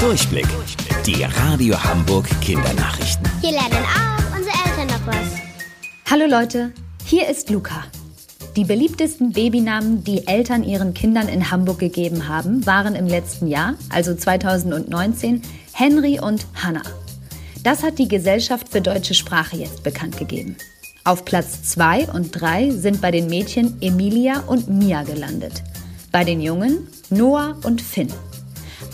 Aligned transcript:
Durchblick. 0.00 0.46
Die 1.06 1.22
Radio 1.22 1.82
Hamburg 1.82 2.28
Kindernachrichten. 2.42 3.26
Hier 3.40 3.52
lernen 3.52 3.84
auch 3.84 4.36
unsere 4.36 4.54
Eltern 4.66 4.88
noch 4.88 5.06
was. 5.06 5.40
Hallo 6.10 6.26
Leute, 6.26 6.72
hier 7.04 7.26
ist 7.28 7.48
Luca. 7.48 7.84
Die 8.56 8.64
beliebtesten 8.64 9.32
Babynamen, 9.32 10.04
die 10.04 10.26
Eltern 10.26 10.64
ihren 10.64 10.92
Kindern 10.92 11.28
in 11.28 11.50
Hamburg 11.50 11.78
gegeben 11.78 12.28
haben, 12.28 12.66
waren 12.66 12.94
im 12.94 13.06
letzten 13.06 13.46
Jahr, 13.46 13.74
also 13.88 14.14
2019, 14.14 15.40
Henry 15.72 16.20
und 16.20 16.46
Hannah. 16.54 16.82
Das 17.64 17.82
hat 17.82 17.98
die 17.98 18.08
Gesellschaft 18.08 18.68
für 18.68 18.82
deutsche 18.82 19.14
Sprache 19.14 19.56
jetzt 19.56 19.82
bekannt 19.82 20.18
gegeben. 20.18 20.56
Auf 21.04 21.24
Platz 21.24 21.62
2 21.62 22.08
und 22.08 22.32
3 22.32 22.70
sind 22.70 23.00
bei 23.00 23.10
den 23.10 23.28
Mädchen 23.28 23.80
Emilia 23.80 24.40
und 24.40 24.68
Mia 24.68 25.04
gelandet. 25.04 25.62
Bei 26.12 26.22
den 26.22 26.42
Jungen 26.42 26.86
Noah 27.08 27.56
und 27.64 27.80
Finn. 27.80 28.12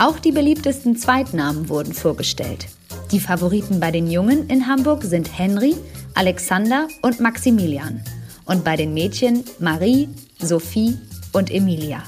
Auch 0.02 0.18
die 0.18 0.32
beliebtesten 0.32 0.96
Zweitnamen 0.96 1.68
wurden 1.68 1.94
vorgestellt. 1.94 2.66
Die 3.12 3.20
Favoriten 3.20 3.78
bei 3.78 3.92
den 3.92 4.10
Jungen 4.10 4.48
in 4.48 4.66
Hamburg 4.66 5.04
sind 5.04 5.38
Henry, 5.38 5.76
Alexander 6.14 6.88
und 7.02 7.20
Maximilian. 7.20 8.02
Und 8.44 8.64
bei 8.64 8.74
den 8.74 8.94
Mädchen 8.94 9.44
Marie, 9.60 10.08
Sophie 10.40 10.98
und 11.32 11.52
Emilia. 11.52 12.02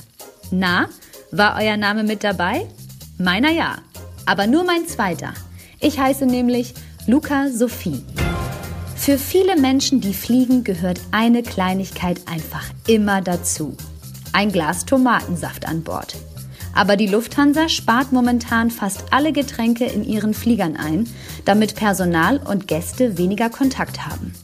Na, 0.51 0.89
war 1.31 1.57
euer 1.57 1.77
Name 1.77 2.03
mit 2.03 2.25
dabei? 2.25 2.67
Meiner 3.17 3.53
ja, 3.53 3.77
aber 4.27 4.49
nur 4.49 4.65
mein 4.65 4.89
zweiter. 4.89 5.33
Ich 5.79 5.97
heiße 5.97 6.27
nämlich 6.27 6.75
Luca 7.07 7.49
Sophie. 7.49 8.03
Für 8.97 9.19
viele 9.19 9.55
Menschen, 9.55 10.01
die 10.01 10.15
fliegen, 10.15 10.65
gehört 10.65 11.01
eine 11.13 11.45
Kleinigkeit 11.45 12.23
einfach 12.27 12.65
immer 12.89 13.21
dazu. 13.21 13.77
Ein 14.33 14.51
Glas 14.51 14.85
Tomatensaft 14.85 15.69
an 15.69 15.85
Bord. 15.85 16.17
Aber 16.75 16.97
die 16.97 17.07
Lufthansa 17.07 17.69
spart 17.69 18.13
momentan 18.13 18.71
fast 18.71 19.05
alle 19.13 19.33
Getränke 19.33 19.85
in 19.85 20.05
ihren 20.05 20.35
Fliegern 20.35 20.77
ein, 20.77 21.09
damit 21.45 21.77
Personal 21.77 22.39
und 22.39 22.67
Gäste 22.67 23.17
weniger 23.17 23.49
Kontakt 23.51 24.07
haben. 24.07 24.35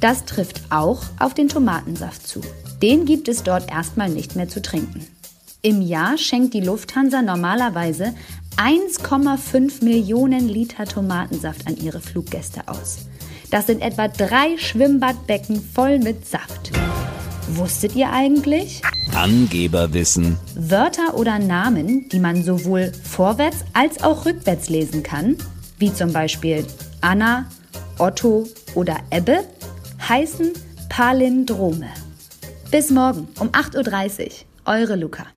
Das 0.00 0.24
trifft 0.24 0.62
auch 0.70 1.02
auf 1.18 1.34
den 1.34 1.48
Tomatensaft 1.48 2.26
zu. 2.26 2.40
Den 2.82 3.04
gibt 3.04 3.28
es 3.28 3.42
dort 3.42 3.70
erstmal 3.70 4.08
nicht 4.08 4.36
mehr 4.36 4.48
zu 4.48 4.62
trinken. 4.62 5.06
Im 5.62 5.82
Jahr 5.82 6.18
schenkt 6.18 6.54
die 6.54 6.60
Lufthansa 6.60 7.20
normalerweise 7.20 8.14
1,5 8.56 9.84
Millionen 9.84 10.48
Liter 10.48 10.84
Tomatensaft 10.84 11.66
an 11.66 11.76
ihre 11.76 12.00
Fluggäste 12.00 12.68
aus. 12.68 12.98
Das 13.50 13.66
sind 13.66 13.82
etwa 13.82 14.08
drei 14.08 14.56
Schwimmbadbecken 14.56 15.60
voll 15.74 15.98
mit 15.98 16.26
Saft. 16.26 16.70
Wusstet 17.54 17.96
ihr 17.96 18.12
eigentlich? 18.12 18.82
Angeberwissen. 19.14 20.36
Wörter 20.54 21.14
oder 21.14 21.38
Namen, 21.38 22.08
die 22.10 22.20
man 22.20 22.44
sowohl 22.44 22.92
vorwärts 22.92 23.64
als 23.72 24.02
auch 24.02 24.26
rückwärts 24.26 24.68
lesen 24.68 25.02
kann, 25.02 25.36
wie 25.78 25.92
zum 25.92 26.12
Beispiel 26.12 26.66
Anna, 27.00 27.46
Otto 27.98 28.46
oder 28.74 28.98
Ebbe, 29.10 29.44
heißen 30.08 30.52
Palindrome. 30.90 31.88
Bis 32.70 32.90
morgen 32.90 33.28
um 33.40 33.48
8.30 33.48 34.24
Uhr. 34.26 34.30
Eure 34.66 34.96
Luca. 34.96 35.24